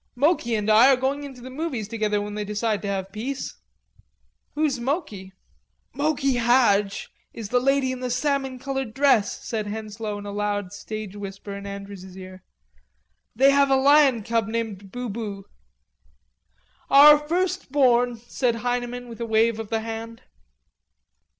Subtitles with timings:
[0.15, 3.57] Moki and I are going into the movies together when they decide to have peace."
[4.55, 5.31] "Who's Moki?"
[5.93, 10.73] "Moki Hadj is the lady in the salmon colored dress," said Henslowe, in a loud
[10.73, 12.43] stage whisper in Andrews's ear.
[13.35, 15.43] "They have a lion cub named Bubu."
[16.89, 20.23] "Our first born," said Heineman with a wave of the hand.